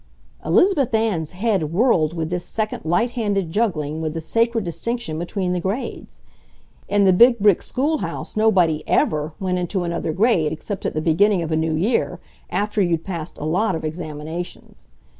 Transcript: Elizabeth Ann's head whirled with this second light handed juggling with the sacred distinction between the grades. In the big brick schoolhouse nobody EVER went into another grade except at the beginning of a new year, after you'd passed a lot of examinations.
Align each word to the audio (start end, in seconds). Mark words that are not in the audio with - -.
Elizabeth 0.43 0.95
Ann's 0.95 1.29
head 1.29 1.71
whirled 1.71 2.15
with 2.15 2.31
this 2.31 2.43
second 2.43 2.83
light 2.85 3.11
handed 3.11 3.51
juggling 3.51 4.01
with 4.01 4.15
the 4.15 4.19
sacred 4.19 4.63
distinction 4.63 5.19
between 5.19 5.53
the 5.53 5.59
grades. 5.59 6.21
In 6.87 7.05
the 7.05 7.13
big 7.13 7.37
brick 7.37 7.61
schoolhouse 7.61 8.35
nobody 8.35 8.81
EVER 8.87 9.33
went 9.39 9.59
into 9.59 9.83
another 9.83 10.11
grade 10.11 10.51
except 10.51 10.87
at 10.87 10.95
the 10.95 11.01
beginning 11.01 11.43
of 11.43 11.51
a 11.51 11.55
new 11.55 11.75
year, 11.75 12.17
after 12.49 12.81
you'd 12.81 13.03
passed 13.05 13.37
a 13.37 13.45
lot 13.45 13.75
of 13.75 13.85
examinations. 13.85 14.87